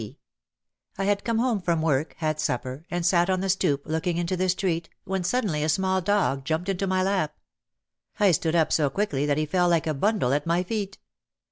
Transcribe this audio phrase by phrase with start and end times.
[0.01, 0.17] V.
[0.97, 4.35] I had come home from work, had supper, and sat on the stoop looking into
[4.35, 7.37] the street when suddenly a small dog jumped into my lap.
[8.19, 10.97] I stood up so quickly that he fell like a bundle at my feet.